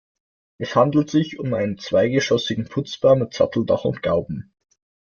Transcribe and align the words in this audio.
Es 0.57 0.75
handelt 0.75 1.11
sich 1.11 1.37
um 1.37 1.53
einen 1.53 1.77
zweigeschossigen 1.77 2.67
Putzbau 2.67 3.15
mit 3.15 3.35
Satteldach 3.35 3.85
und 3.85 4.01
Gauben. 4.01 4.51